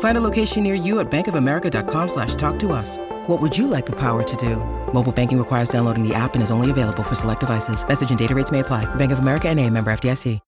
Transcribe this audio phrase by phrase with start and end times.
[0.00, 2.98] Find a location near you at bankofamerica.com slash talk to us.
[3.28, 4.56] What would you like the power to do?
[4.92, 7.86] Mobile banking requires downloading the app and is only available for select devices.
[7.86, 8.92] Message and data rates may apply.
[8.96, 10.40] Bank of America and a member FDIC.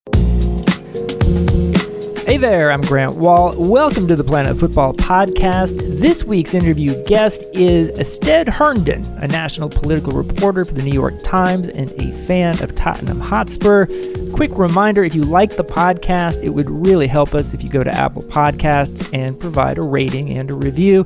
[2.30, 3.56] Hey there, I'm Grant Wahl.
[3.56, 5.76] Welcome to the Planet Fútbol Podcast.
[5.98, 11.14] This week's interview guest is Astead Herndon, a national political reporter for the New York
[11.24, 13.86] Times and a fan of Tottenham Hotspur.
[14.32, 17.82] Quick reminder if you like the podcast, it would really help us if you go
[17.82, 21.04] to Apple Podcasts and provide a rating and a review.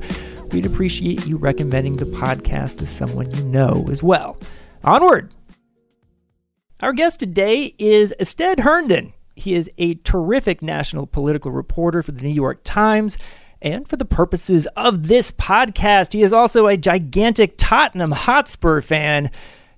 [0.52, 4.38] We'd appreciate you recommending the podcast to someone you know as well.
[4.84, 5.32] Onward!
[6.80, 9.14] Our guest today is Astead Herndon.
[9.34, 13.18] He is a terrific national political reporter for the New York Times.
[13.60, 19.30] And for the purposes of this podcast, he is also a gigantic Tottenham Hotspur fan.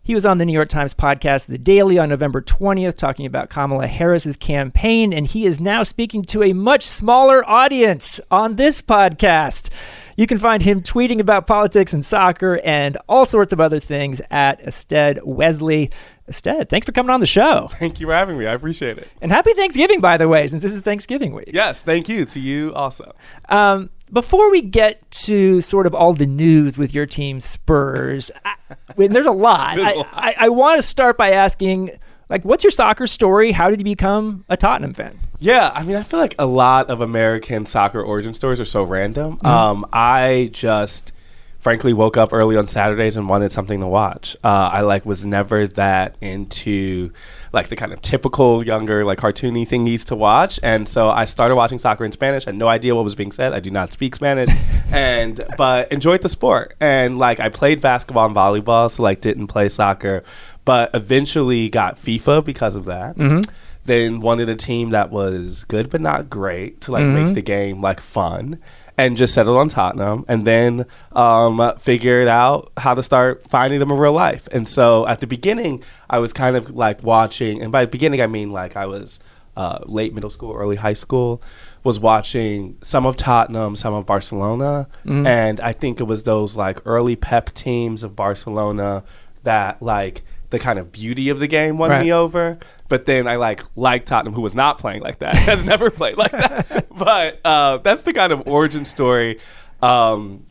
[0.06, 3.50] He was on the New York Times podcast, The Daily, on November 20th, talking about
[3.50, 5.12] Kamala Harris's campaign.
[5.12, 9.68] And he is now speaking to a much smaller audience on this podcast.
[10.16, 14.22] You can find him tweeting about politics and soccer and all sorts of other things
[14.30, 15.90] at Astead Wesley.
[16.28, 17.66] Astead, thanks for coming on the show.
[17.72, 18.46] Thank you for having me.
[18.46, 19.08] I appreciate it.
[19.20, 21.50] And happy Thanksgiving, by the way, since this is Thanksgiving week.
[21.52, 23.12] Yes, thank you to you also.
[23.48, 28.54] Um, before we get to sort of all the news with your team, Spurs, I,
[28.70, 29.76] I there's a lot.
[29.76, 30.04] There's I.
[30.12, 31.90] I, I want to start by asking,
[32.28, 33.52] like, what's your soccer story?
[33.52, 35.18] How did you become a Tottenham fan?
[35.38, 38.82] Yeah, I mean, I feel like a lot of American soccer origin stories are so
[38.82, 39.38] random.
[39.38, 39.46] Mm-hmm.
[39.46, 41.12] Um, I just
[41.58, 44.36] frankly woke up early on Saturdays and wanted something to watch.
[44.44, 47.12] Uh, I like was never that into
[47.52, 51.56] like the kind of typical younger like cartoony thingies to watch, and so I started
[51.56, 52.46] watching soccer in Spanish.
[52.46, 53.52] I had no idea what was being said.
[53.52, 54.48] I do not speak Spanish,
[54.92, 56.74] and but enjoyed the sport.
[56.80, 60.22] And like I played basketball and volleyball, so like didn't play soccer,
[60.64, 63.16] but eventually got FIFA because of that.
[63.16, 63.50] Mm-hmm.
[63.84, 67.34] Then wanted a team that was good but not great to like make mm-hmm.
[67.34, 68.58] the game like fun
[68.98, 73.90] and just settled on Tottenham and then um, figured out how to start finding them
[73.90, 74.48] in real life.
[74.52, 78.20] And so at the beginning, I was kind of like watching, and by the beginning,
[78.22, 79.20] I mean like I was
[79.56, 81.42] uh, late middle school, early high school,
[81.82, 84.88] was watching some of Tottenham, some of Barcelona.
[85.26, 89.04] And I think it was those like early pep teams of Barcelona
[89.44, 92.04] that like the kind of beauty of the game won Right.
[92.04, 92.58] me over.
[92.88, 96.16] But then I like like Tottenham, who was not playing like that, has never played
[96.16, 96.86] like that.
[96.96, 99.38] but uh, that's the kind of origin story.
[99.82, 100.46] Um,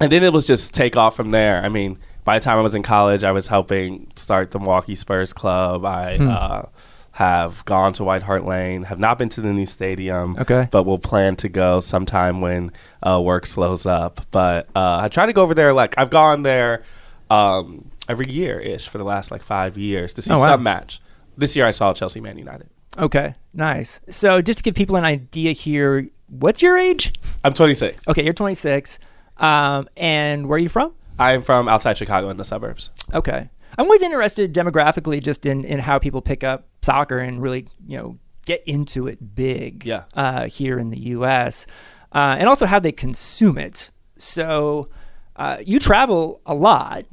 [0.00, 1.62] and then it was just take off from there.
[1.62, 4.94] I mean, by the time I was in college, I was helping start the Milwaukee
[4.94, 5.84] Spurs club.
[5.84, 6.66] I uh,
[7.12, 10.68] have gone to White Hart Lane, have not been to the new stadium, Okay.
[10.70, 12.70] but will plan to go sometime when
[13.02, 14.24] uh, work slows up.
[14.30, 15.72] But uh, I try to go over there.
[15.72, 16.82] Like I've gone there
[17.30, 20.46] um, every year ish for the last like five years to see Oh, wow.
[20.46, 21.00] some match.
[21.36, 22.68] This year I saw Chelsea Man United.
[22.98, 24.00] Okay, nice.
[24.10, 27.12] So just to give people an idea here, what's your age?
[27.42, 28.06] I'm 26.
[28.08, 28.98] Okay, you're 26.
[29.38, 30.92] Um, and where are you from?
[31.18, 32.90] I'm from outside Chicago in the suburbs.
[33.14, 33.48] Okay.
[33.78, 37.96] I'm always interested demographically just in, in how people pick up soccer and really, you
[37.96, 40.04] know, get into it big Yeah.
[40.14, 41.66] uh, here in the U.S.
[42.12, 43.90] Uh, and also how they consume it.
[44.18, 44.88] So
[45.36, 47.04] uh, you travel a lot.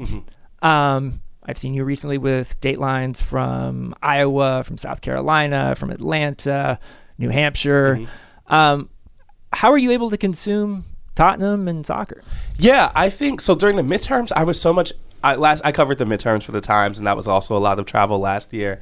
[0.61, 6.79] Um, I've seen you recently with Datelines from Iowa, from South Carolina, from Atlanta,
[7.17, 8.07] New Hampshire.
[8.47, 8.89] Um,
[9.51, 10.85] how are you able to consume
[11.15, 12.23] Tottenham and soccer?
[12.57, 13.55] Yeah, I think so.
[13.55, 14.93] During the midterms, I was so much.
[15.23, 17.79] I last I covered the midterms for the Times, and that was also a lot
[17.79, 18.79] of travel last year.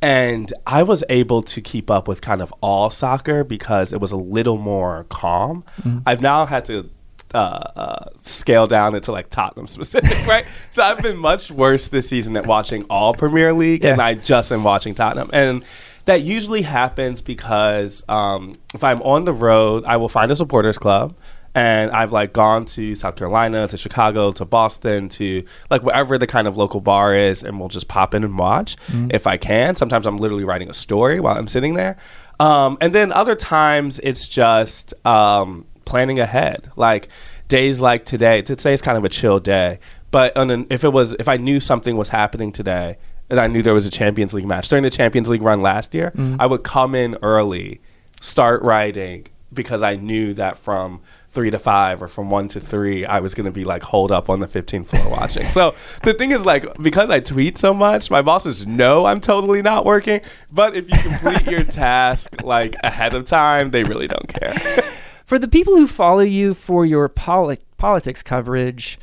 [0.00, 4.12] And I was able to keep up with kind of all soccer because it was
[4.12, 5.64] a little more calm.
[6.06, 6.88] I've now had to
[7.34, 7.38] uh,
[7.76, 10.46] uh, scale down into like Tottenham specific, right?
[10.70, 14.52] so I've been much worse this season at watching all Premier League, and I just
[14.52, 15.30] am watching Tottenham.
[15.32, 15.64] And
[16.06, 20.78] that usually happens because um, if I'm on the road, I will find a supporters
[20.78, 21.14] club
[21.54, 26.26] and I've like gone to South Carolina, to Chicago, to Boston, to like wherever the
[26.26, 28.76] kind of local bar is, and we'll just pop in and watch
[29.10, 29.74] if I can.
[29.76, 31.96] Sometimes I'm literally writing a story while I'm sitting there,
[32.38, 37.08] um, and then other times it's just um, planning ahead, like
[37.48, 38.42] days like today.
[38.42, 39.78] Today's kind of a chill day,
[40.10, 42.96] but on an, if it was, if I knew something was happening today,
[43.30, 45.94] and I knew there was a Champions League match during the Champions League run last
[45.94, 46.40] year, mm-hmm.
[46.40, 47.80] I would come in early,
[48.20, 51.00] start writing because I knew that from
[51.30, 54.10] three to five or from one to three, I was going to be like holed
[54.10, 55.50] up on the 15th floor watching.
[55.50, 59.62] So the thing is, like, because I tweet so much, my bosses know I'm totally
[59.62, 60.20] not working.
[60.52, 64.56] But if you complete your task like ahead of time, they really don't care.
[65.28, 68.98] For the people who follow you for your poli- politics coverage,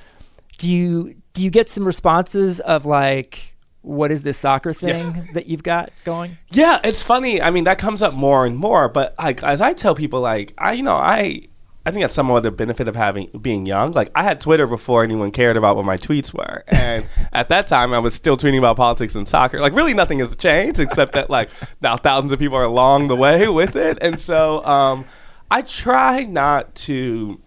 [0.57, 5.45] do you do you get some responses of like, what is this soccer thing that
[5.45, 6.35] you've got going?
[6.49, 7.43] Yeah, it's funny.
[7.43, 8.89] I mean, that comes up more and more.
[8.89, 11.47] But like, as I tell people, like, I, you know, I,
[11.85, 13.91] I think that's somewhat of the benefit of having being young.
[13.91, 17.67] Like, I had Twitter before anyone cared about what my tweets were, and at that
[17.67, 19.59] time, I was still tweeting about politics and soccer.
[19.59, 21.51] Like, really, nothing has changed except that like
[21.81, 25.05] now thousands of people are along the way with it, and so um,
[25.49, 27.39] I try not to.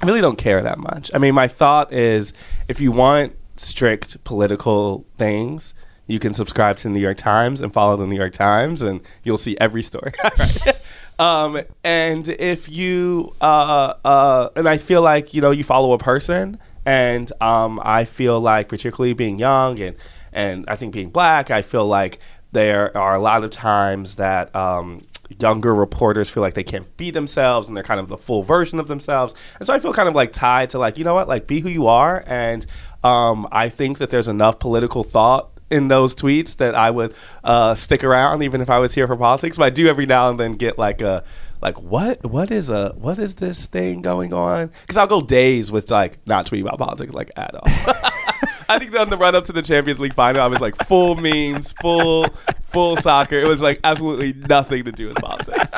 [0.00, 1.10] I really don't care that much.
[1.12, 2.32] I mean, my thought is
[2.68, 5.74] if you want strict political things,
[6.06, 9.00] you can subscribe to the New York Times and follow the New York Times, and
[9.24, 10.12] you'll see every story.
[11.18, 15.98] Um, and if you, uh, uh, and I feel like you know, you follow a
[15.98, 19.96] person, and um, I feel like, particularly being young and
[20.32, 22.20] and I think being black, I feel like
[22.52, 25.02] there are a lot of times that um,
[25.40, 28.78] younger reporters feel like they can't be themselves and they're kind of the full version
[28.78, 29.34] of themselves.
[29.58, 31.60] And so I feel kind of like tied to like, you know what, like be
[31.60, 32.24] who you are.
[32.26, 32.64] And
[33.04, 37.14] um, I think that there's enough political thought in those tweets that I would
[37.44, 39.58] uh, stick around even if I was here for politics.
[39.58, 41.24] But I do every now and then get like a
[41.60, 44.68] like what what is a what is this thing going on?
[44.82, 48.10] Because I'll go days with like not tweeting about politics like at all.
[48.68, 51.14] I think on the run up to the Champions League final, I was like full
[51.14, 52.28] memes, full
[52.64, 53.38] full soccer.
[53.38, 55.72] It was like absolutely nothing to do with politics.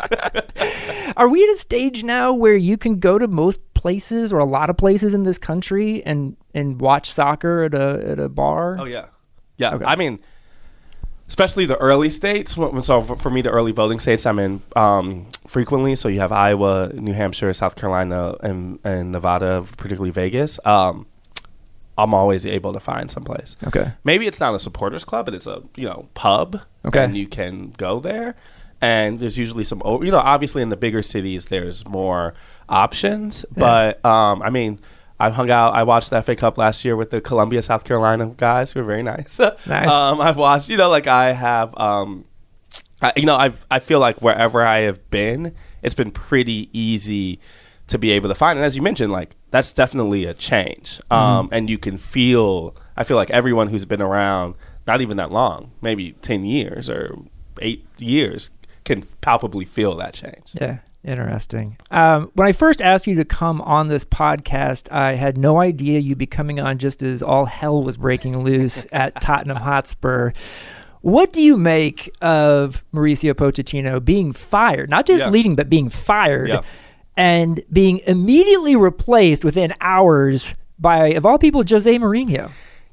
[1.16, 4.44] Are we at a stage now where you can go to most places or a
[4.44, 8.76] lot of places in this country and and watch soccer at a at a bar?
[8.78, 9.06] oh yeah,
[9.56, 9.78] yeah.
[9.84, 10.20] I mean,
[11.30, 12.54] especially the early states.
[12.54, 15.94] So for, for me, the early voting states I'm in um, frequently.
[15.94, 20.58] So you have Iowa, New Hampshire, South Carolina, and, and Nevada, particularly Vegas.
[20.66, 21.06] Um,
[22.02, 23.56] I'm always able to find someplace.
[23.66, 23.92] Okay.
[24.04, 26.60] Maybe it's not a supporters club, but it's a you know pub.
[26.84, 27.04] Okay.
[27.04, 28.34] And you can go there.
[28.82, 32.32] And there's usually some, you know, obviously in the bigger cities, there's more
[32.66, 33.44] options.
[33.54, 34.78] But um, I mean,
[35.18, 35.74] I hung out.
[35.74, 38.86] I watched the FA Cup last year with the Columbia, South Carolina guys, who were
[38.86, 39.38] very nice.
[39.66, 39.90] Nice.
[39.90, 42.24] um, I've watched, you know, like I have, um,
[43.02, 47.38] I, you know, I've I feel like wherever I have been, it's been pretty easy
[47.88, 48.58] to be able to find.
[48.58, 51.00] And as you mentioned, like that's definitely a change.
[51.10, 52.74] Um, and you can feel.
[52.96, 54.54] I feel like everyone who's been around,
[54.86, 57.16] not even that long, maybe ten years or
[57.60, 58.50] eight years,
[58.84, 60.52] can palpably feel that change.
[60.60, 61.76] Yeah, interesting.
[61.90, 65.98] Um, when I first asked you to come on this podcast, I had no idea
[66.00, 70.32] you'd be coming on just as all hell was breaking loose at Tottenham Hotspur.
[71.02, 74.90] What do you make of Mauricio Pochettino being fired?
[74.90, 75.30] Not just Yeah.
[75.30, 76.60] leaving, but being fired Yeah.
[77.20, 82.50] And being immediately replaced within hours by, of all people, Jose Mourinho.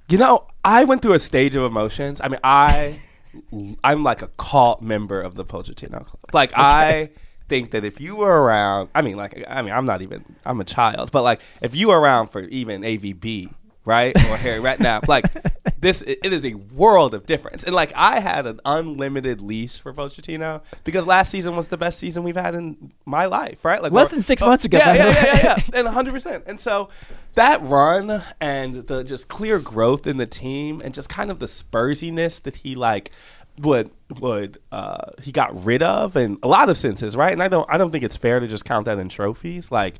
[0.10, 2.20] You know, I went through a stage of emotions.
[2.22, 3.00] I mean, I,
[3.86, 6.20] I'm like a cult member of the Pochettino Club.
[6.34, 7.12] Like, I
[7.48, 10.60] think that if you were around, I mean, like, I mean, I'm not even, I'm
[10.60, 13.54] a child, but like, if you were around for even AVB,
[13.88, 15.26] right, or Harry Redknapp, like,
[15.80, 17.64] this, it is a world of difference.
[17.64, 21.98] And like, I had an unlimited leash for Pochettino because last season was the best
[21.98, 23.82] season we've had in my life, right?
[23.82, 26.48] Like, Less than six oh, months ago, Yeah, yeah, yeah, yeah, yeah and 100%.
[26.48, 26.90] And so
[27.36, 31.46] that run and the just clear growth in the team and just kind of the
[31.46, 33.12] Spursiness that he like
[33.60, 33.90] would
[34.20, 37.32] would uh he got rid of in a lot of senses, right?
[37.32, 39.72] And I don't I don't think it's fair to just count that in trophies.
[39.72, 39.96] Like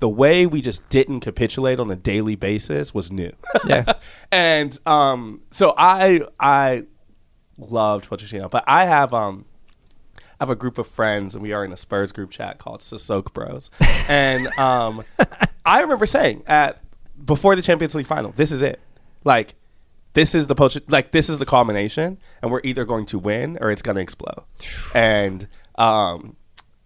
[0.00, 3.32] the way we just didn't capitulate on a daily basis was new.
[3.66, 3.92] Yeah.
[4.32, 6.84] and um so I I
[7.58, 9.44] loved Pochettino, but I have um
[10.40, 12.80] I have a group of friends, and we are in a Spurs group chat called
[12.80, 13.70] Sissok Bros.
[14.08, 15.04] And um,
[15.64, 16.82] I remember saying at
[17.22, 18.80] before the Champions League final, "This is it.
[19.22, 19.54] Like,
[20.14, 20.78] this is the poach.
[20.88, 24.02] Like, this is the culmination, and we're either going to win or it's going to
[24.02, 24.44] explode."
[24.94, 26.36] And um,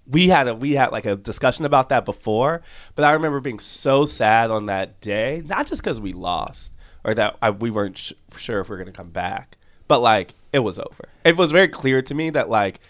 [0.06, 2.62] we had a we had like a discussion about that before,
[2.94, 6.72] but I remember being so sad on that day, not just because we lost
[7.04, 9.56] or that I, we weren't sh- sure if we are to come back,
[9.88, 11.04] but like it was over.
[11.24, 12.80] It was very clear to me that like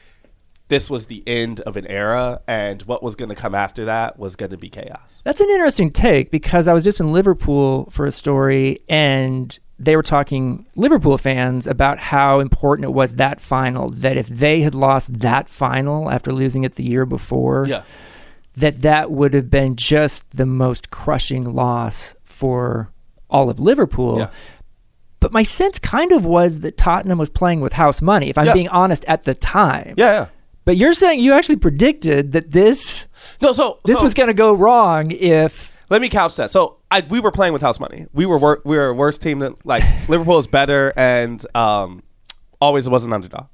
[0.68, 4.34] this was the end of an era, and what was to come after that was
[4.50, 5.20] to be chaos.
[5.24, 9.96] That's an interesting take because I was just in Liverpool for a story and they
[9.96, 14.74] were talking Liverpool fans about how important it was that final that if they had
[14.74, 17.82] lost that final after losing it the year before Yeah.
[18.56, 22.90] that that would have been just the most crushing loss for
[23.30, 24.18] all of Liverpool.
[24.18, 24.28] Yeah.
[25.20, 28.46] But my sense kind of was that Tottenham was playing with house money, if I'm
[28.46, 28.52] Yeah.
[28.52, 29.94] being honest, at the time.
[29.96, 30.26] Yeah, yeah.
[30.66, 33.08] But you're saying you actually predicted that this
[33.42, 36.50] No, so this so- was going to go wrong if Let me couch that.
[36.50, 38.06] So I, we were playing with house money.
[38.12, 42.02] We were wor- we were a worse team than like Liverpool is better and um,
[42.60, 43.46] always was an underdog.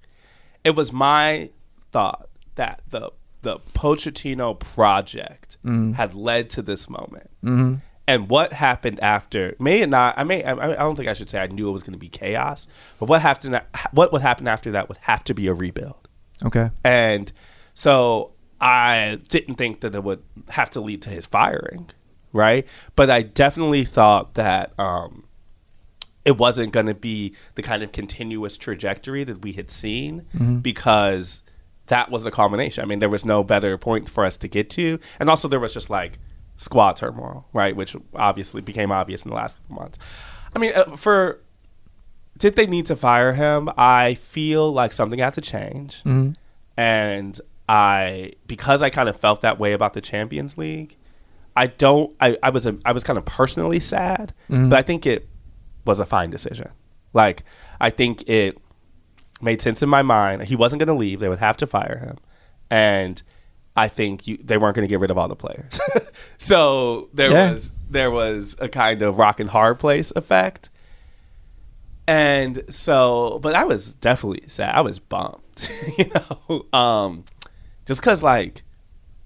[0.65, 1.51] It was my
[1.93, 3.11] thought that the
[3.43, 5.57] the Pochettino project
[5.95, 7.31] had led to this moment.
[7.43, 7.77] Mm-hmm.
[8.07, 11.31] And what happened after may it not I may I, I don't think I should
[11.31, 12.67] say I knew it was going to be chaos,
[12.99, 13.61] but what happened
[13.93, 16.09] what would happen after that would have to be a rebuild.
[16.45, 16.71] Okay.
[16.85, 17.33] And
[17.75, 21.89] so I didn't think that it would have to lead to his firing,
[22.33, 22.67] right?
[22.97, 25.25] But I definitely thought that um,
[26.25, 30.27] it wasn't going to be the kind of continuous trajectory that we had seen
[30.63, 31.43] because
[31.87, 32.83] that was the culmination.
[32.85, 34.99] I mean, there was no better point for us to get to.
[35.19, 36.19] And also, there was just like
[36.57, 37.75] squad turmoil, right?
[37.75, 39.99] Which obviously became obvious in the last couple months.
[40.55, 41.41] I mean, uh, for
[42.39, 43.69] did they need to fire him?
[43.77, 46.03] I feel like something had to change.
[46.77, 50.97] And I because I kind of felt that way about the Champions League,
[51.57, 55.07] I don't I, I was a, I was kind of personally sad, but I think
[55.07, 55.29] it
[55.85, 56.71] was a fine decision.
[57.13, 57.43] Like
[57.81, 58.59] I think it
[59.43, 60.43] made sense in my mind.
[60.45, 62.19] He wasn't going to leave; they would have to fire him,
[62.71, 63.21] and
[63.77, 65.81] I think you, they weren't going to get rid of all the players.
[66.39, 67.53] so there Yeah.
[67.53, 70.71] was there was a kind of rock and hard place effect.
[72.07, 74.75] And so, but I was definitely sad.
[74.75, 75.41] I was bummed,
[75.99, 77.25] you know, um,
[77.87, 78.63] just because like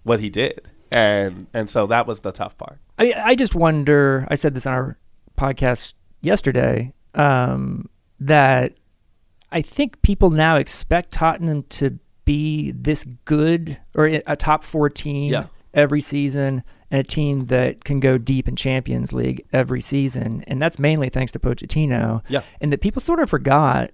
[0.02, 2.78] what he did, and and so that was the tough part.
[2.98, 4.26] I I just wonder.
[4.30, 4.98] I said this on our
[5.38, 6.92] podcast yesterday.
[7.14, 7.88] Um,
[8.20, 8.74] that
[9.52, 15.30] I think people now expect Tottenham to be this good or a top four team
[15.32, 15.46] Yeah.
[15.74, 20.60] every season, and a team that can go deep in Champions League every season, and
[20.62, 22.22] that's mainly thanks to Pochettino.
[22.28, 22.40] Yeah.
[22.60, 23.90] and that people sort of forgot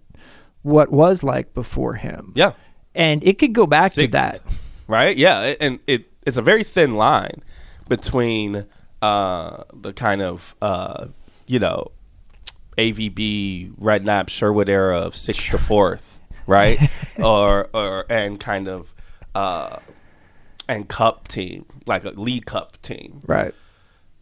[0.62, 2.32] what was like before him.
[2.36, 2.52] Yeah,
[2.94, 4.40] and it could go back to that.
[4.86, 5.16] right?
[5.16, 7.42] Yeah, and it it's a very thin line
[7.88, 8.66] between
[9.02, 11.08] uh, the kind of uh,
[11.46, 11.90] you know
[12.78, 16.78] AVB Redknapp Sherwood era of sixth to fourth, right?
[17.18, 18.94] or or and kind of
[19.34, 19.78] uh,
[20.68, 23.54] and cup team like a league cup team, Right.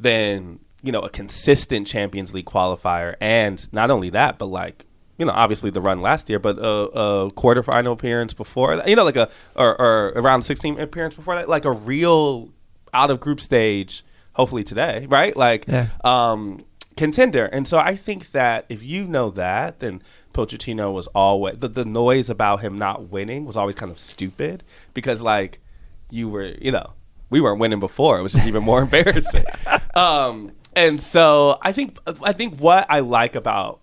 [0.01, 4.87] Then you know a consistent Champions League qualifier, and not only that, but like
[5.19, 8.97] you know obviously the run last year, but a, a quarterfinal appearance before that, you
[8.97, 12.51] know like a or, or around sixteen appearance before that, like a real
[12.95, 14.05] out of group stage.
[14.35, 15.37] Hopefully today, right?
[15.37, 15.89] Like Yeah.
[16.05, 16.65] um,
[16.97, 20.01] contender, and so I think that if you know that, then
[20.33, 24.63] Pochettino was always the, the noise about him not winning was always kind of stupid
[24.95, 25.59] because like
[26.11, 26.93] you were, you know,
[27.31, 28.17] we weren't winning before.
[28.19, 29.45] It was just even more embarrassing.
[29.97, 33.81] Um, and so I think I think what I like about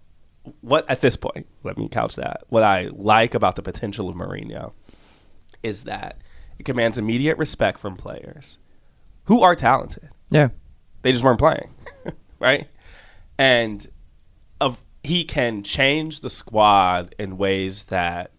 [0.61, 2.43] what at this point, let me couch that.
[2.49, 4.73] What I like about the potential of Mourinho
[5.63, 6.17] is that
[6.59, 8.57] it commands immediate respect from players
[9.25, 10.49] who are talented Yeah.
[11.01, 11.73] they just weren't playing,
[12.39, 12.67] right?
[13.37, 13.85] And
[14.61, 18.31] of he can change the squad in ways that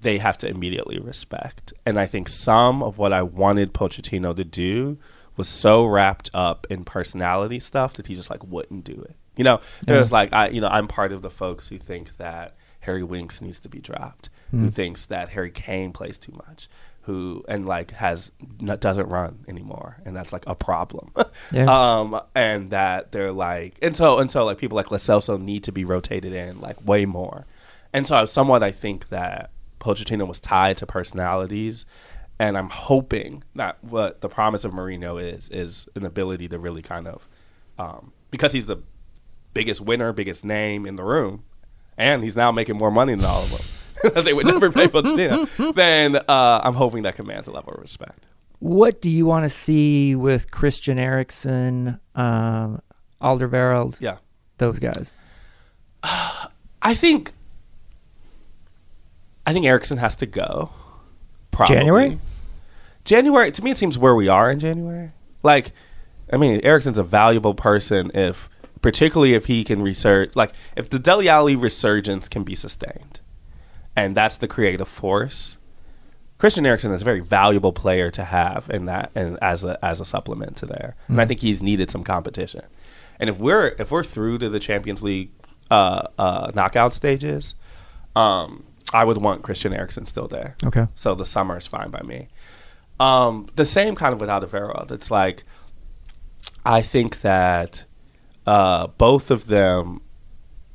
[0.00, 1.72] they have to immediately respect.
[1.84, 4.98] And I think some of what I wanted Pochettino to do
[5.36, 9.16] was so wrapped up in personality stuff that he just like wouldn't do it.
[9.36, 12.56] You know, there's like I you know, I'm part of the folks who think that
[12.80, 16.68] Harry Winks needs to be dropped, who thinks that Harry Kane plays too much,
[17.02, 21.12] who and like has n- doesn't run anymore, and that's like a problem.
[21.52, 21.66] Yeah.
[21.66, 25.62] um, and that they're like, and so and so like people like Lo Celso need
[25.64, 27.46] to be rotated in like way more,
[27.92, 31.86] and so somewhat I think that Pochettino was tied to personalities,
[32.38, 36.82] and I'm hoping that what the promise of Mourinho is is an ability to really
[36.82, 37.28] kind of,
[37.78, 38.78] um, because he's the
[39.56, 41.42] biggest winner, biggest name in the room,
[41.98, 44.22] and he's now making more money than all of them.
[44.24, 45.74] they would never pay Pochettino.
[45.74, 48.26] Then uh, I'm hoping that commands a level of respect.
[48.58, 52.80] What do you want to see with Christian Eriksen, um,
[53.20, 54.18] Alderweireld, Yeah.
[54.58, 55.12] those guys?
[56.02, 57.32] I think
[59.46, 60.70] I think Eriksen has to go.
[61.50, 61.74] Probably.
[61.76, 62.18] January?
[63.04, 65.10] January to me it seems where we are in January.
[65.42, 65.72] Like
[66.32, 68.48] I mean Eriksen's a valuable person if
[68.86, 73.18] particularly if he can research like if the Dele Alli resurgence can be sustained
[73.96, 75.56] and that's the creative force
[76.38, 80.00] Christian Eriksen is a very valuable player to have in that and as a as
[80.00, 80.94] a supplement to there.
[81.08, 82.60] And I think he's needed some competition.
[83.18, 85.30] And if we're if we're through to the Champions League
[85.70, 87.54] uh, uh, knockout stages,
[88.14, 90.56] um, I would want Christian Eriksen still there.
[90.62, 90.86] Okay.
[90.94, 92.28] So the summer is fine by me.
[93.00, 94.92] Um, the same kind of with Alderweireld.
[94.92, 95.42] It's like
[96.66, 97.85] I think that
[98.46, 100.00] uh, both of them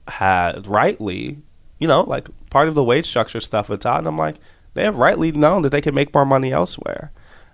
[0.08, 1.40] had rightly,
[1.80, 4.38] you know, like part of the wage structure stuff with Tottenham, like
[4.74, 7.12] they have rightly known that they could make more money elsewhere.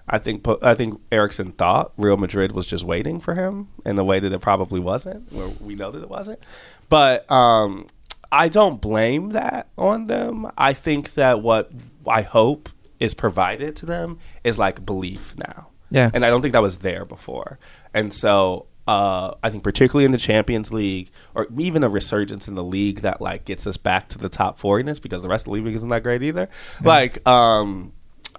[0.09, 4.05] I think I think Eriksen thought Real Madrid was just waiting for him in the
[4.05, 5.31] way that it probably wasn't.
[5.33, 6.39] Where we know that it wasn't,
[6.87, 7.87] but um,
[8.31, 10.49] I don't blame that on them.
[10.57, 11.71] I think that what
[12.07, 12.69] I hope
[12.99, 15.69] is provided to them is like belief now.
[15.89, 16.09] Yeah.
[16.13, 17.59] And I don't think that was there before.
[17.93, 22.55] And so uh, I think particularly in the Champions League or even a resurgence in
[22.55, 25.45] the league that like gets us back to the top 40ness because the rest of
[25.53, 26.47] the league isn't that great either.
[26.83, 27.91] Like um,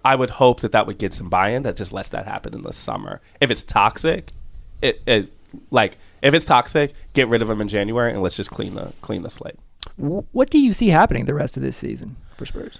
[0.04, 2.62] I would hope that that would get some buy-in that just lets that happen in
[2.62, 3.20] the summer.
[3.40, 4.32] If it's toxic,
[4.80, 5.32] it, it
[5.70, 8.92] like if it's toxic, get rid of them in January and let's just clean the
[9.02, 9.56] clean the slate.
[9.96, 12.78] What do you see happening the rest of this season for Spurs?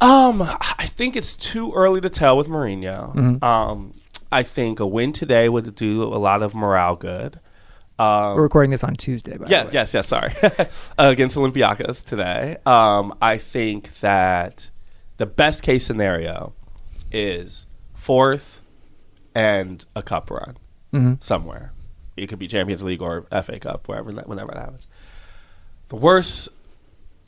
[0.00, 3.14] Um, I think it's too early to tell with Mourinho.
[3.42, 3.94] Um,
[4.32, 7.38] I think a win today would do a lot of morale good.
[7.98, 9.72] Um, We're recording this on Tuesday, by yeah, the way.
[9.74, 10.08] yes, yes.
[10.08, 10.32] Sorry,
[10.98, 12.56] against Olympiacos today.
[12.66, 14.70] Um, I think that
[15.18, 16.54] the best case scenario
[17.12, 18.60] is fourth
[19.34, 20.56] and a cup run
[20.92, 21.22] Mhm.
[21.22, 21.72] somewhere.
[22.16, 24.86] It could be Champions League or FA Cup, wherever that, whenever that happens.
[25.88, 26.48] The worst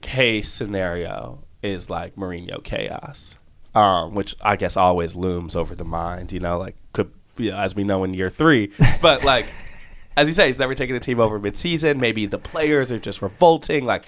[0.00, 3.36] case scenario is like Mourinho chaos,
[3.74, 6.32] um, which I guess always looms over the mind.
[6.32, 8.70] You know, like could you know, as we know in year three,
[9.02, 9.46] but like
[10.16, 11.98] as you say, he's never taken a team over midseason.
[11.98, 13.84] Maybe the players are just revolting.
[13.84, 14.04] Like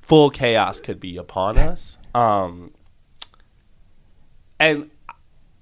[0.00, 1.98] full chaos could be upon us.
[2.14, 2.72] Um,
[4.58, 4.90] and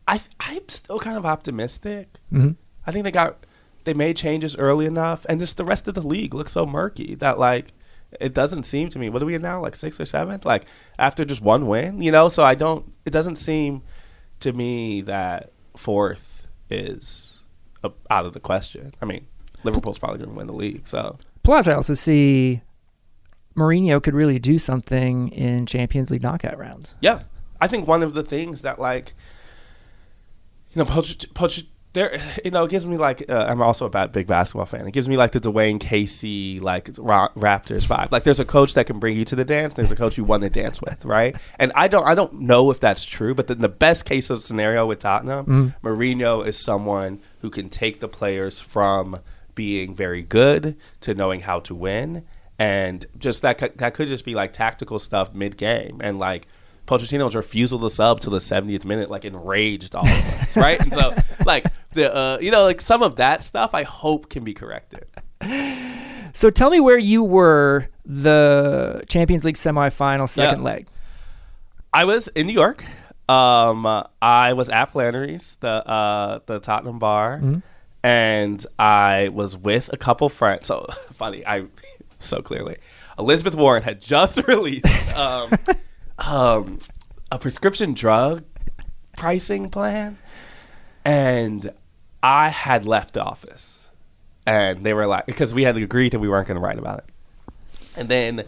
[0.06, 2.08] I I'm still kind of optimistic.
[2.32, 2.56] Mhm.
[2.86, 3.44] I think they got
[3.84, 7.14] they made changes early enough, and just the rest of the league looks so murky
[7.16, 7.72] that like
[8.20, 9.08] it doesn't seem to me.
[9.08, 9.60] What are we in now?
[9.60, 10.44] Like sixth or seventh?
[10.44, 10.64] Like
[10.98, 12.28] after just one win, you know?
[12.28, 12.92] So I don't.
[13.04, 13.82] It doesn't seem
[14.40, 17.42] to me that fourth is
[17.82, 18.92] uh, out of the question.
[19.00, 19.26] I mean,
[19.64, 20.86] Liverpool's probably going to win the league.
[20.86, 22.62] So Plus, I also see
[23.56, 26.94] Mourinho could really do something in Champions League knockout rounds.
[27.00, 27.22] yeah,
[27.60, 29.14] I think one of the things that like
[30.74, 33.90] you know, Poch, Poch, there, you know, it gives me like uh, I'm also a
[33.90, 34.86] bad, big basketball fan.
[34.86, 38.12] It gives me like the Dwane Casey like Ra- Raptors vibe.
[38.12, 39.74] Like there's a coach that can bring you to the dance.
[39.74, 41.34] There's a coach you want to dance with, right?
[41.58, 43.34] And I don't, I don't know if that's true.
[43.34, 48.00] But then the best case of scenario with Tottenham, Mourinho is someone who can take
[48.00, 49.20] the players from
[49.54, 52.24] being very good to knowing how to win,
[52.58, 56.46] and just that could- that could just be like tactical stuff mid game and like.
[56.86, 60.78] Pochettino's refusal to sub to the 70th minute like enraged all of us, right?
[60.80, 61.14] And so
[61.46, 65.06] like the uh, you know like some of that stuff I hope can be corrected.
[66.32, 70.64] So tell me where you were the Champions League semifinal second Yeah.
[70.64, 70.86] leg.
[71.92, 72.84] I was in New York.
[73.28, 73.86] Um,
[74.20, 77.40] I was at Flannery's, the uh, the Tottenham bar,
[78.02, 80.66] and I was with a couple friends.
[80.66, 81.66] So funny, I
[82.18, 82.76] so clearly
[83.18, 85.50] Elizabeth Warren had just released um,
[86.18, 86.78] um,
[87.30, 88.44] a prescription drug
[89.16, 90.18] pricing plan,
[91.04, 91.72] and
[92.22, 93.88] I had left the office,
[94.46, 96.98] and they were like, because we had agreed that we weren't going to write about
[96.98, 97.04] it,
[97.96, 98.44] and then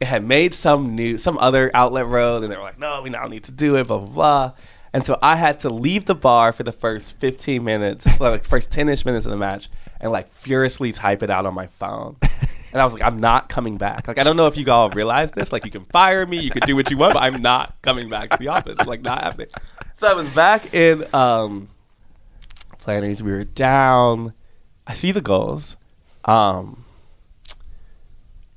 [0.00, 3.10] it had made some new some other outlet road and they were like no we
[3.10, 4.52] now need to do it blah blah blah.
[4.92, 8.70] And so i had to leave the bar for the first 15 minutes like first
[8.70, 9.68] 10ish minutes of the match
[10.00, 12.16] and like furiously type it out on my phone
[12.72, 14.06] and i was like i'm not coming back.
[14.08, 15.52] Like i don't know if you all realize this.
[15.52, 18.08] Like you can fire me you can do what you want but i'm not coming
[18.08, 18.78] back to the office.
[18.78, 19.48] I'm like not happening.
[19.94, 21.68] So i was back in um
[22.78, 23.22] Flanders.
[23.22, 24.32] we were down.
[24.86, 25.76] I see the goals.
[26.24, 26.84] Um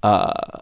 [0.02, 0.60] uh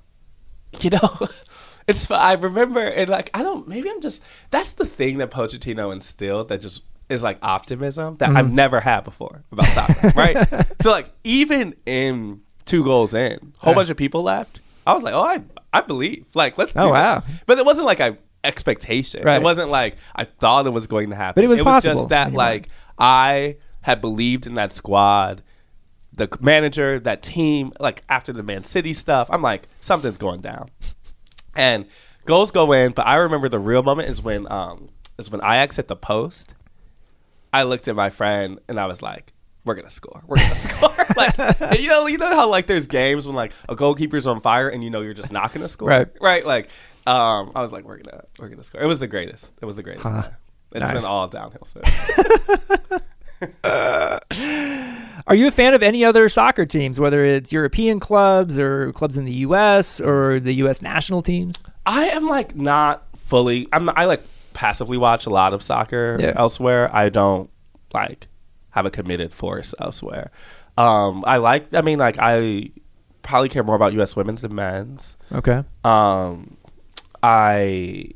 [0.79, 1.27] you know,
[1.87, 5.91] it's I remember and like I don't maybe I'm just that's the thing that Pochettino
[5.91, 10.65] instilled that just is like optimism that I've never had before about Tottenham, right?
[10.81, 13.75] So like even in two goals in, a whole Yeah.
[13.75, 14.61] bunch of people left.
[14.87, 15.41] I was like, oh, I
[15.73, 16.25] I believe.
[16.33, 17.19] Like let's do Oh, wow.
[17.19, 17.43] this.
[17.45, 19.23] But it wasn't like a expectation.
[19.23, 19.35] Right.
[19.37, 21.39] It wasn't like I thought it was going to happen.
[21.41, 25.43] But it was possible just that like I had believed in that squad
[26.13, 30.67] the manager, that team, like after the Man City stuff, I'm like, something's going down.
[31.55, 31.85] And
[32.25, 34.87] goals go in, but I remember the real moment is when um
[35.19, 36.55] is when Ajax hit the post.
[37.53, 40.23] I looked at my friend and I was like, We're gonna score.
[40.27, 40.89] We're gonna score.
[41.15, 41.37] like
[41.79, 44.83] you know, you know how like there's games when like a goalkeeper's on fire and
[44.83, 45.87] you know you're just not gonna score.
[45.89, 46.07] Right.
[46.19, 46.45] Right.
[46.45, 46.69] Like
[47.07, 48.81] um I was like, We're gonna we're gonna score.
[48.81, 49.53] It was the greatest.
[49.61, 50.23] It was the greatest Huh.
[50.73, 50.93] It's Nice.
[50.93, 51.87] been all downhill since.
[55.27, 59.17] Are you a fan of any other soccer teams, whether it's European clubs or clubs
[59.17, 59.99] in the U.S.
[60.01, 60.81] or the U.S.
[60.81, 61.55] national teams?
[61.85, 63.67] I am like not fully.
[63.73, 63.85] I'm.
[63.85, 66.33] Not, I like passively watch a lot of soccer Yeah.
[66.35, 66.89] elsewhere.
[66.93, 67.49] I don't
[67.93, 68.27] like
[68.71, 70.31] have a committed force elsewhere.
[70.77, 71.73] Um, I like.
[71.73, 72.71] I mean, like I
[73.21, 74.15] probably care more about U.S.
[74.15, 75.17] women's than men's.
[75.31, 75.63] Okay.
[75.83, 76.57] Um,
[77.23, 78.09] I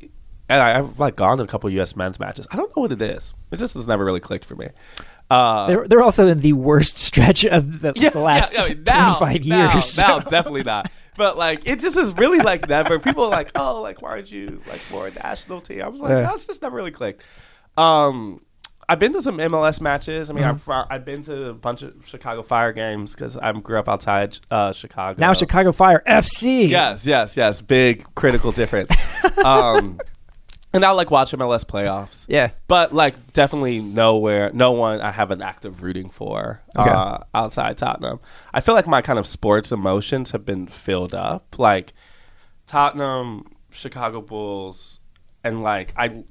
[0.48, 1.96] and I, I've like gone to a couple U.S.
[1.96, 2.46] men's matches.
[2.50, 3.34] I don't know what it is.
[3.50, 4.68] It just has never really clicked for me.
[5.28, 9.14] Uh, They're, they're also in the worst stretch of the, the last I mean, now-
[9.18, 9.98] 25 now- years.
[9.98, 10.90] Now, definitely not.
[11.16, 12.98] But like, it just is really like never.
[13.00, 15.82] People are like, oh, like why aren't you like more a national team?
[15.82, 16.32] I was like, Yeah.
[16.34, 17.24] it's just never really clicked.
[17.76, 18.40] Um,
[18.88, 20.30] I've been to some MLS matches.
[20.30, 20.70] I mean, Mm-hmm.
[20.70, 24.38] I've I've been to a bunch of Chicago Fire games because I grew up outside
[24.50, 25.20] uh, Chicago.
[25.20, 26.68] now Chicago Fire FC.
[26.68, 27.60] Yes, yes, yes.
[27.60, 28.90] Big critical difference.
[29.44, 30.00] um,
[30.72, 32.26] and I like watch MLS playoffs.
[32.28, 32.50] Yeah.
[32.68, 36.88] But like definitely nowhere, no one I have an active rooting for Okay.
[36.90, 38.20] uh, outside Tottenham.
[38.54, 41.58] I feel like my kind of sports emotions have been filled up.
[41.58, 41.92] Like
[42.66, 45.00] Tottenham, Chicago Bulls,
[45.42, 46.24] and like I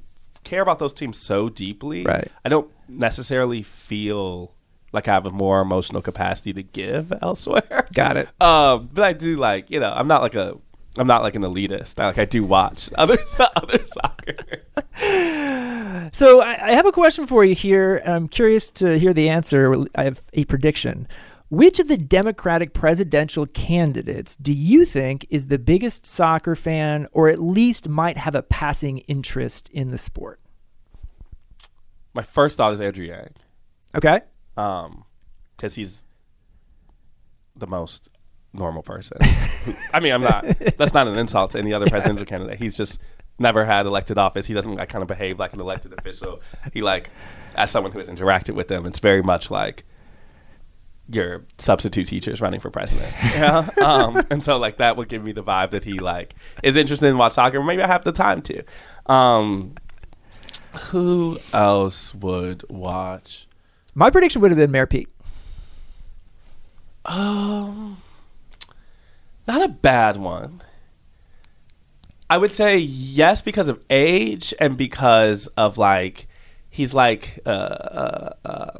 [0.46, 2.04] care about those teams so deeply.
[2.04, 2.32] Right.
[2.46, 4.54] I don't necessarily feel
[4.94, 7.86] like I have a more emotional capacity to give elsewhere.
[7.94, 8.30] Got it.
[8.42, 10.58] Um, but I do like you know I'm not like a
[10.98, 12.00] I'm not like an elitist.
[12.02, 13.18] I, like I do watch other
[13.56, 14.36] other soccer.
[16.14, 17.98] So I, I have a question for you here.
[17.98, 19.86] and I'm curious to hear the answer.
[19.96, 21.08] I have a prediction.
[21.50, 27.30] Which of the Democratic presidential candidates do you think is the biggest soccer fan, or
[27.30, 30.40] at least might have a passing interest in the sport?
[32.14, 33.30] My first thought is Andrew Yang,
[33.96, 34.22] Okay.
[34.58, 35.04] um,
[35.56, 36.06] because he's
[37.56, 38.10] the most
[38.54, 39.18] normal person.
[39.94, 40.46] I mean, I'm not.
[40.78, 42.58] That's not an insult to any other presidential candidate.
[42.58, 43.00] He's just
[43.38, 44.46] never had elected office.
[44.48, 46.42] He doesn't like kind of behave like an elected official.
[46.74, 47.10] He like,
[47.56, 49.84] as someone who has interacted with them, it's very much like
[51.10, 53.14] your substitute teachers running for president.
[53.22, 53.68] Yeah.
[53.84, 57.08] um, and so like that would give me the vibe that he like is interested
[57.08, 57.62] in watch soccer.
[57.64, 58.64] Maybe I have the time to.
[59.06, 59.76] Um,
[60.90, 63.48] who else would watch?
[63.94, 65.10] My prediction would have been Mayor Pete.
[67.06, 67.98] Um,
[69.48, 70.62] not a bad one.
[72.30, 76.28] I would say yes because of age and because of like
[76.70, 78.78] he's like uh, uh, uh,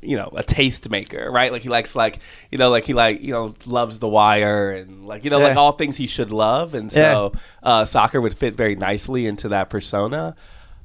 [0.00, 1.50] you know a taste maker, right?
[1.50, 2.18] Like he likes like
[2.50, 5.56] you know like he like you know loves The Wire and like you know like
[5.56, 7.32] all things he should love, and so
[7.62, 10.36] uh, soccer would fit very nicely into that persona.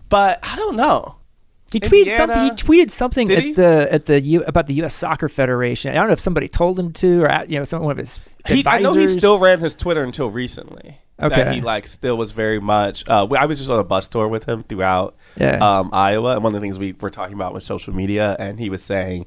[0.10, 1.18] But I don't know.
[1.72, 2.40] He tweeted something.
[2.40, 3.54] He tweeted something Did at he?
[3.54, 4.94] the at the U, about the U.S.
[4.94, 5.92] Soccer Federation.
[5.92, 7.98] I don't know if somebody told him to, or uh, you know, some one of
[7.98, 11.00] his He, I know he still ran his Twitter until recently.
[11.18, 11.56] That Okay.
[11.56, 13.08] he like still was very much.
[13.08, 15.58] Uh, I was just on a bus tour with him throughout Yeah.
[15.58, 18.60] um, Iowa, and one of the things we were talking about was social media, and
[18.60, 19.26] he was saying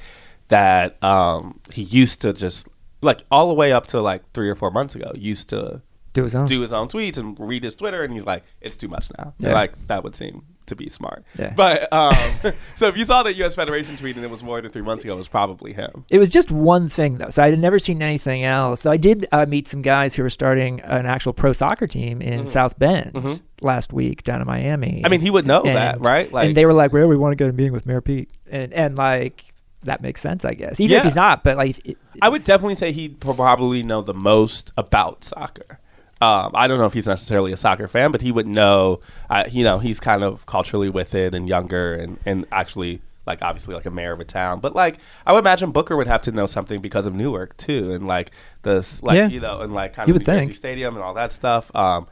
[0.48, 2.68] that um, he used to just
[3.02, 5.80] like all the way up to like three or four months ago used to
[6.12, 6.46] do his own.
[6.46, 9.34] do his own tweets and read his Twitter, and he's like, it's too much now.
[9.38, 9.54] Yeah.
[9.54, 11.24] Like that would seem to be smart.
[11.38, 11.52] Yeah.
[11.54, 12.16] But um,
[12.76, 13.54] so if you saw the U.S.
[13.54, 16.04] Federation tweet and it was more than three months ago, it was probably him.
[16.10, 18.82] It was just one thing though, so I had never seen anything else.
[18.82, 22.20] So I did uh, meet some guys who were starting an actual pro soccer team
[22.20, 24.88] in South Bend last week down in Miami.
[24.88, 25.06] Mm-hmm.
[25.06, 26.30] I mean, he would know that, right?
[26.30, 28.00] Like and they were like, "Well, we want to go to a meeting with Mayor
[28.00, 29.54] Pete," and and like
[29.86, 30.80] that makes sense, I guess.
[30.80, 34.14] Even if he's not, but like, it, I would definitely say he'd probably know the
[34.14, 35.80] most about soccer.
[36.20, 39.00] Um, I don't know if he's necessarily a soccer fan, but he would know.
[39.28, 43.42] Uh, you know, he's kind of culturally with it and younger, and and actually like
[43.42, 44.60] obviously like a mayor of a town.
[44.60, 47.92] But like I would imagine Booker would have to know something because of Newark too,
[47.92, 48.30] and like
[48.62, 49.28] this like Yeah.
[49.28, 50.54] you know, and like kind You of New Jersey.
[50.54, 51.70] Stadium and all that stuff.
[51.74, 52.06] Um,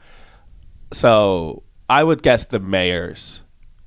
[0.91, 3.43] so I would guess the mayors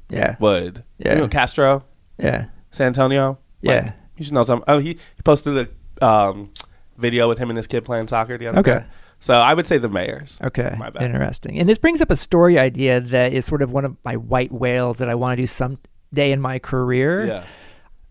[0.08, 0.84] yeah, would.
[0.98, 1.14] Yeah.
[1.14, 1.84] You know, Castro,
[2.18, 3.38] yeah, San Antonio.
[3.60, 3.72] Yeah.
[3.84, 4.64] Like, you should know some.
[4.66, 5.68] Oh, he, he posted
[6.00, 6.50] a um,
[6.96, 8.78] video with him and his kid playing soccer the other Okay.
[8.80, 8.84] day.
[9.20, 10.38] So I would say the mayors.
[10.42, 11.02] Okay, My bad.
[11.02, 11.58] interesting.
[11.58, 14.52] And this brings up a story idea that is sort of one of my white
[14.52, 17.26] whales that I want to do someday in my career.
[17.26, 17.44] Yeah.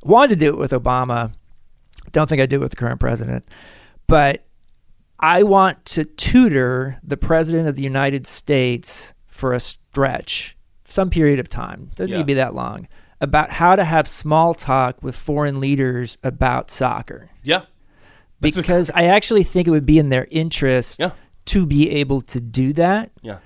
[0.03, 1.33] Wanted to do it with Obama.
[2.11, 3.47] Don't think I'd do it with the current president.
[4.07, 4.45] But
[5.19, 11.39] I want to tutor the president of the United States for a stretch, some period
[11.39, 11.91] of time.
[11.95, 12.87] Doesn't need to be that long.
[13.19, 17.61] About how to have small talk with foreign leaders about soccer Yeah.
[18.39, 21.11] That's because I actually think it would be in their interest Yeah.
[21.45, 23.11] to be able to do that.
[23.21, 23.39] Yeah.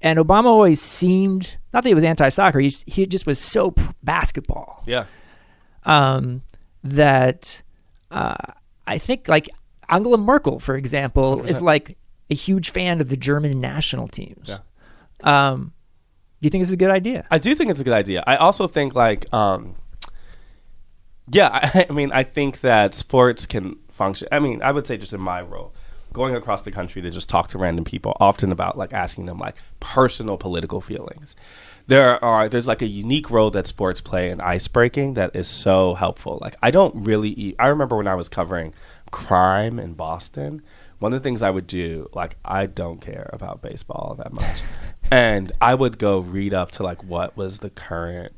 [0.00, 3.72] And Obama always seemed not that he was anti-soccer; he just, he just was so
[3.72, 5.04] p- basketball Yeah.
[5.84, 6.42] um,
[6.84, 7.62] that
[8.10, 8.36] uh,
[8.86, 9.48] I think like
[9.88, 11.62] Angela Merkel, for example, is 100%.
[11.62, 11.98] like
[12.30, 14.48] a huge fan of the German national teams.
[14.50, 15.50] Yeah.
[15.50, 15.72] Um,
[16.40, 17.26] Do you think it's a good idea?
[17.30, 18.22] I do think it's a good idea.
[18.26, 19.74] I also think like, um,
[21.30, 24.28] yeah, I, I mean, I think that sports can function.
[24.32, 25.74] I mean, I would say just in my role,
[26.12, 29.38] going across the country to just talk to random people, often about like asking them
[29.38, 31.36] like personal political feelings.
[31.86, 35.48] There are there's like a unique role that sports play in ice breaking that is
[35.48, 36.38] so helpful.
[36.40, 37.56] Like I don't really eat.
[37.58, 38.74] I remember when I was covering
[39.10, 40.62] crime in Boston.
[40.98, 44.62] One of the things I would do, like I don't care about baseball that much,
[45.10, 48.32] and I would go read up to like what was the current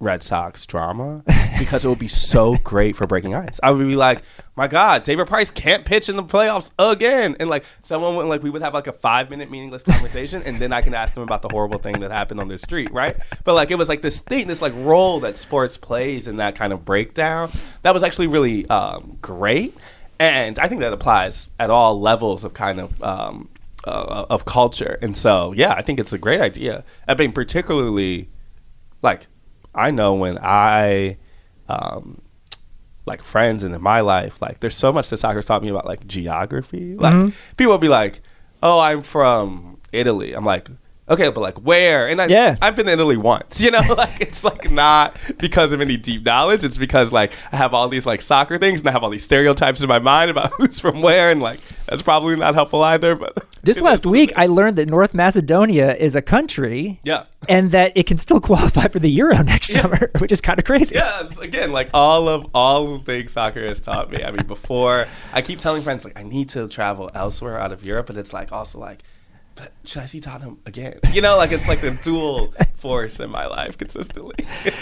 [0.00, 1.22] Red Sox drama
[1.58, 3.60] because it would be so great for breaking ice.
[3.62, 4.22] I would be like,
[4.56, 7.36] my God, David Price can't pitch in the playoffs again.
[7.40, 10.58] And like someone would like we would have like a five minute meaningless conversation and
[10.58, 13.16] then I can ask them about the horrible thing that happened on the street, right?
[13.44, 16.54] But like it was like this thing, this like role that sports plays in that
[16.54, 17.50] kind of breakdown.
[17.82, 19.76] That was actually really um, great.
[20.18, 23.48] And I think that applies at all levels of kind of um,
[23.86, 24.98] uh, of culture.
[25.02, 26.84] And so, yeah, I think it's a great idea.
[27.06, 28.28] I mean, particularly
[29.02, 29.26] like
[29.74, 31.16] I know when I,
[31.68, 32.20] um,
[33.06, 35.84] like friends and in my life, like there's so much that soccer's taught me about
[35.86, 36.94] like geography.
[36.96, 37.54] Like Mm-hmm.
[37.56, 38.20] people will be like,
[38.62, 40.68] "Oh, I'm from Italy." I'm like,
[41.08, 42.56] "Okay, but like where?" And I, Yeah.
[42.62, 43.60] I've been to Italy once.
[43.64, 46.64] You know, like it's like not because of any deep knowledge.
[46.64, 49.24] It's because like I have all these like soccer things and I have all these
[49.24, 53.14] stereotypes in my mind about who's from where, and like that's probably not helpful either.
[53.14, 57.00] But Just last week, I learned that North Macedonia is a country.
[57.02, 57.24] Yeah.
[57.48, 59.82] And that it can still qualify for the Euro next Yeah.
[59.82, 60.94] summer, which is kind of crazy.
[60.96, 64.22] yeah, it's, again, like all of all of the things soccer has taught me.
[64.22, 67.84] I mean, before I keep telling friends like I need to travel elsewhere out of
[67.84, 69.02] Europe, but it's like also like,
[69.54, 70.98] but should I see Tottenham again?
[71.12, 74.36] You know, like it's like the dual force in my life consistently.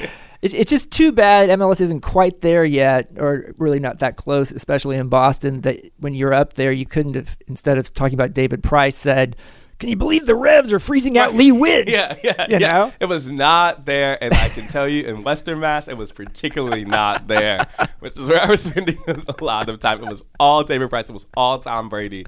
[0.42, 4.50] It's, it's just too bad MLS isn't quite there yet, or really not that close,
[4.50, 5.60] especially in Boston.
[5.60, 9.36] That when you're up there, you couldn't have, instead of talking about David Price, said,
[9.82, 11.88] Can you believe the Revs are freezing out Lee Nguyen?
[11.88, 12.72] yeah, yeah, You yeah.
[12.72, 12.92] know?
[13.00, 16.84] It was not there, and I can tell you in Western Mass, it was particularly
[16.84, 17.66] not there,
[17.98, 20.00] which is where I was spending a lot of time.
[20.00, 21.08] It was all David Price.
[21.08, 22.26] It was all Tom Brady.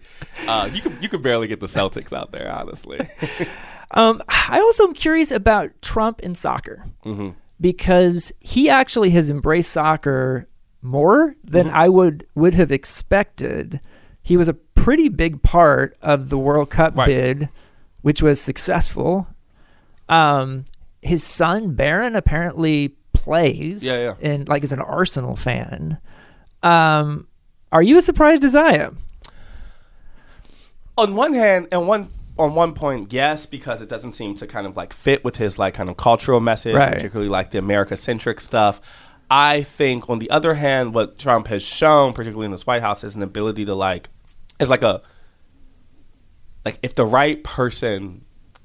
[0.49, 2.99] Uh, you could you could barely get the Celtics out there, honestly.
[3.91, 7.29] Um, I also am curious about Trump in soccer Mm-hmm.
[7.61, 10.49] because he actually has embraced soccer
[10.83, 11.77] more than Mm-hmm.
[11.77, 13.81] I would would have expected.
[14.25, 17.07] He was a pretty big part of the World Cup Right.
[17.07, 17.49] bid,
[18.03, 19.29] which was successful.
[20.09, 20.65] Um,
[21.03, 24.15] his son Barron apparently plays, Yeah, yeah.
[24.21, 25.99] and like is an Arsenal fan.
[26.63, 27.29] Um,
[27.71, 28.99] are you as surprised as I am?
[30.97, 32.09] on one hand and one
[32.39, 35.59] on one point yes because it doesn't seem to kind of like fit with his
[35.59, 36.93] like kind of cultural message Right.
[36.93, 38.81] particularly like the america centric stuff
[39.29, 43.03] i think on the other hand what trump has shown particularly in this white house
[43.03, 44.09] is an ability to like
[44.61, 45.03] is like a
[46.65, 48.25] like if the right person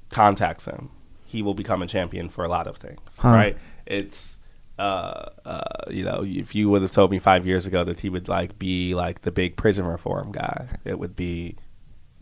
[0.10, 0.89] contacts him
[1.25, 3.30] he will become a champion for a lot of things Huh.
[3.30, 4.38] right it's
[4.78, 8.10] uh, uh, you know, if you would have told me five years ago that he
[8.10, 11.58] would like be like the big prison reform guy, it would be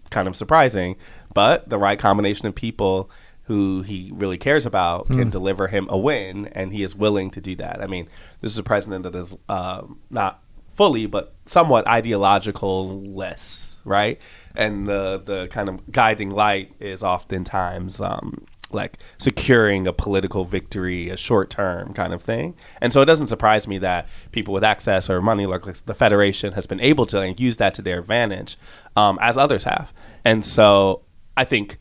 [0.09, 0.95] kind of surprising.
[1.35, 3.11] But the right combination of people
[3.43, 7.39] who he really cares about can deliver him a win, and he is willing to
[7.41, 7.79] do that.
[7.79, 8.09] I mean,
[8.41, 10.41] this is a president that is um, not
[10.77, 14.21] fully, but somewhat ideological less, right?
[14.55, 17.99] And the the kind of guiding light is oftentimes.
[17.99, 22.53] Um, like securing a political victory, a short term kind of thing.
[22.81, 26.51] And so it doesn't surprise me that people with access or money, like the Federation,
[26.51, 28.57] has been able to use that to their advantage,
[28.97, 29.93] um, as others have.
[30.25, 31.03] And so
[31.37, 31.77] I think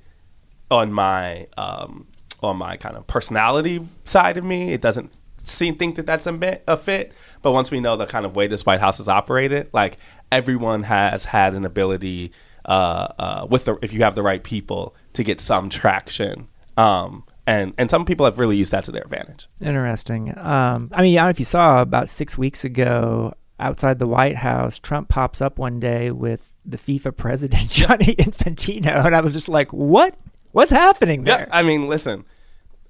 [0.71, 2.07] on my um,
[2.43, 5.13] on my kind of personality side of me, it doesn't
[5.47, 7.13] seem think that that's a, bit, a fit.
[7.43, 9.99] But once we know the kind of way this White House is operated, like
[10.31, 12.33] everyone has had an ability
[12.65, 16.49] uh, uh, with the if you have the right people to get some traction.
[16.77, 19.49] Um, and and some people have really used that to their advantage.
[19.61, 20.37] Interesting.
[20.37, 24.07] Um, I mean, I don't know if you saw about six weeks ago outside the
[24.07, 29.21] White House, Trump pops up one day with the FIFA president Gianni Infantino, and I
[29.21, 30.17] was just like, "What?
[30.53, 32.25] What's happening there?" Yeah, I mean, listen,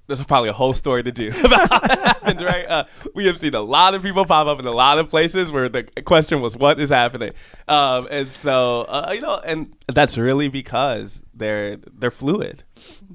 [0.07, 2.65] there's probably a whole story to do about that happened, right?
[2.65, 5.51] Uh, we have seen a lot of people pop up in a lot of places
[5.51, 7.33] where the question was, "What is happening?"
[7.67, 12.63] Um, and so, uh, you know, and that's really because they're they're fluid,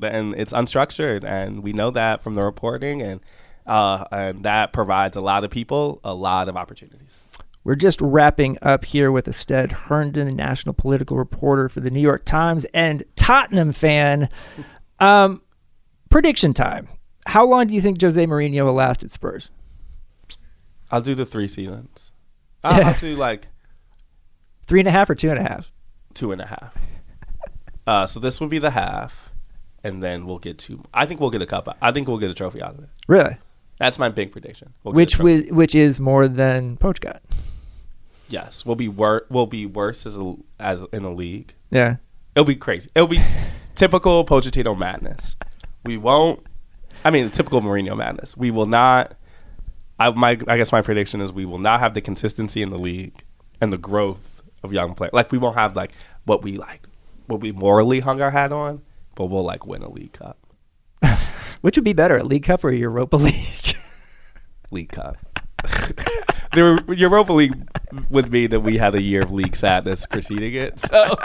[0.00, 3.20] and it's unstructured, and we know that from the reporting, and
[3.66, 7.20] uh, and that provides a lot of people a lot of opportunities.
[7.64, 12.24] We're just wrapping up here with Astead Herndon, national political reporter for the New York
[12.24, 14.28] Times and Tottenham fan.
[14.98, 15.42] Um,
[16.12, 16.88] prediction time.
[17.26, 19.50] How long do you think Jose Mourinho will last at Spurs?
[20.90, 22.12] I'll do the three seasons.
[22.62, 23.48] I'll, I'll do like
[24.66, 25.72] Three and a half or two and a half?
[26.14, 26.74] two and a half.
[27.86, 29.30] Uh, so this will be the half,
[29.82, 30.82] and then we'll get two.
[30.94, 31.74] I think we'll get a cup.
[31.80, 32.88] I think we'll get a trophy out of it.
[33.08, 33.36] Really?
[33.78, 34.72] That's my big prediction.
[34.84, 37.22] We'll Which wi- which is more than Poach got.
[38.28, 41.54] yes, we'll be wor- We'll be worse as a, as in the league.
[41.70, 41.96] Yeah.
[42.36, 42.88] It'll be crazy.
[42.94, 43.22] It'll be
[43.74, 45.34] typical Pochettino madness.
[45.84, 46.44] We won't.
[47.04, 48.36] I mean, the typical Mourinho madness.
[48.36, 49.14] We will not.
[49.98, 52.78] I my I guess my prediction is we will not have the consistency in the
[52.78, 53.22] league
[53.60, 55.12] and the growth of young players.
[55.12, 55.92] Like we won't have like
[56.24, 56.86] what we like,
[57.26, 58.82] what we morally hung our hat on,
[59.14, 60.38] but we'll like win a league cup.
[61.60, 63.76] Which would be better, a League Cup or a Europa League?
[64.72, 65.16] League Cup.
[66.52, 67.54] the Europa League
[68.10, 70.80] would mean that we had a year of league sadness preceding it.
[70.80, 71.16] So,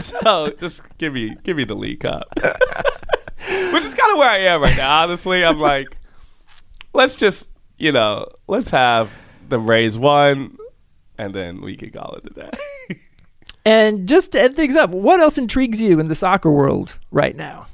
[0.00, 2.24] so just give me give me the League Cup,
[4.02, 5.02] kind of where I am right now.
[5.02, 5.96] Honestly, I'm like,
[6.92, 9.10] let's just you know, let's have
[9.48, 10.56] them raise one,
[11.18, 12.96] and then we can call it a day.
[13.64, 17.34] and just to end things up, what else intrigues you in the soccer world right
[17.36, 17.66] now?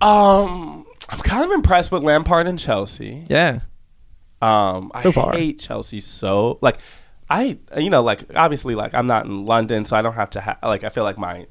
[0.00, 3.24] um, I'm kind of impressed with Lampard and Chelsea.
[3.28, 3.60] Yeah.
[4.42, 5.32] Um, So I far.
[5.32, 6.76] hate Chelsea so like
[7.30, 10.40] I you know like obviously like I'm not in London, so I don't have to
[10.42, 11.46] ha- like I feel like my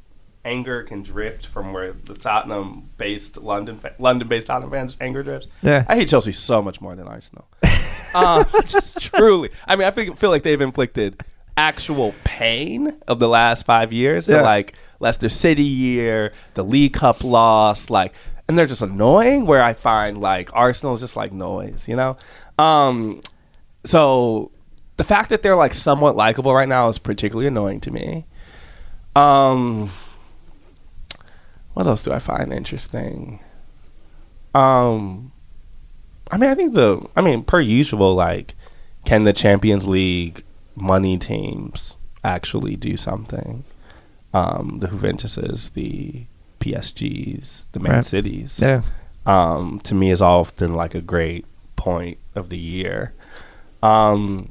[0.45, 5.47] anger can drift from where the Tottenham based London London based Tottenham fans anger drifts.
[5.61, 5.85] Yeah.
[5.89, 7.47] I hate Chelsea so much more than Arsenal.
[8.13, 11.21] um, just truly, I mean I feel, feel like they've inflicted
[11.57, 14.27] actual pain of the last five years.
[14.27, 14.37] Yeah.
[14.37, 18.13] The like Leicester City year, the League Cup loss, like,
[18.47, 19.45] and they're just annoying.
[19.45, 22.17] Where I find like Arsenal is just like noise, you know.
[22.57, 23.21] Um,
[23.83, 24.51] so
[24.97, 28.25] the fact that they're like somewhat likable right now is particularly annoying to me.
[29.15, 29.91] Um,
[31.75, 33.39] what else do I find interesting?
[34.55, 35.31] Um,
[36.31, 38.55] I mean, I think the, I mean, per usual, like,
[39.05, 40.43] can the Champions League
[40.75, 43.63] money teams actually do something?
[44.33, 46.25] Um, the Juventuses, the
[46.59, 48.05] PSGs, the Man Right.
[48.05, 48.81] Cities Yeah.
[49.25, 53.13] um, to me is often like a great point of the year.
[53.83, 54.49] Um,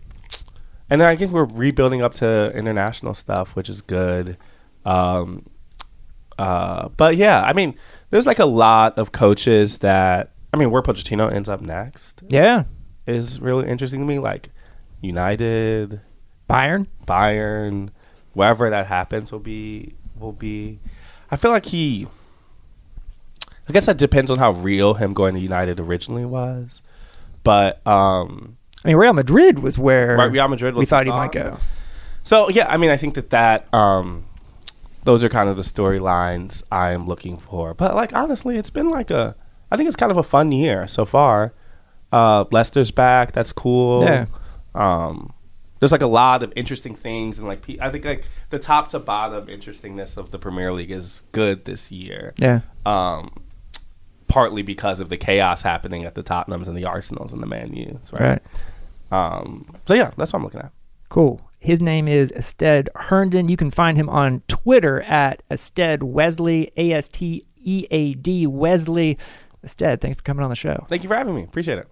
[0.89, 4.37] and then I think we're rebuilding up to international stuff, which is good.
[4.85, 5.45] Um,
[6.39, 7.75] uh, but yeah, I mean,
[8.11, 12.65] there's like a lot of coaches that I mean, where Pochettino ends up next Yeah.
[13.07, 14.19] is really interesting to me.
[14.19, 14.51] Like
[15.01, 16.01] United,
[16.49, 16.87] Bayern.
[17.07, 17.91] Bayern,
[18.33, 20.79] wherever that happens will be will be.
[21.31, 22.07] I feel like he.
[23.69, 26.83] I guess that depends on how real him going to United originally was,
[27.45, 31.35] but um, I mean, Real Madrid was where Real Madrid was we thought he thought.
[31.35, 31.59] might go.
[32.25, 34.27] so yeah, I mean, I think that that um,
[35.05, 37.75] those are kind of the storylines I am looking for.
[37.75, 39.37] But like honestly, it's been like a.
[39.71, 41.53] I think it's kind of a fun year so far.
[42.13, 43.33] Uh, Leicester's back.
[43.33, 44.05] That's cool.
[44.05, 44.27] Yeah.
[44.75, 45.33] Um,
[45.81, 48.99] there's like a lot of interesting things, and like I think like the top to
[48.99, 52.33] bottom interestingness of the Premier League is good this year.
[52.39, 52.61] Yeah.
[52.87, 53.45] Um,
[54.29, 57.75] partly because of the chaos happening at the Tottenhams and the Arsenals and the Man
[57.75, 58.41] U's, right?
[58.41, 58.43] Right.
[59.13, 60.73] Um, so yeah, that's what I'm looking at.
[61.09, 61.41] Cool.
[61.65, 63.49] His name is Astead Herndon.
[63.49, 68.47] You can find him on Twitter at Astead Wesley, A S T E A D
[68.47, 69.17] Wesley.
[69.65, 70.85] Astead, thanks for coming on the show.
[70.91, 71.43] Thank you for having me.
[71.43, 71.89] Appreciate it.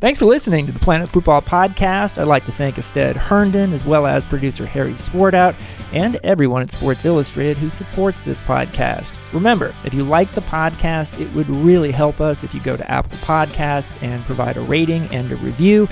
[0.00, 2.16] Thanks for listening to the Planet Fútbol Podcast.
[2.16, 5.54] I'd like to thank Astead Herndon as well as producer Harry Swartout
[5.92, 9.18] and everyone at Sports Illustrated who supports this podcast.
[9.34, 12.90] Remember, if you like the podcast, it would really help us if you go to
[12.90, 15.86] Apple Podcasts and provide a rating and a review,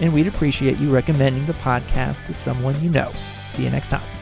[0.00, 3.12] and we'd appreciate you recommending the podcast to someone you know.
[3.48, 4.15] See you next time.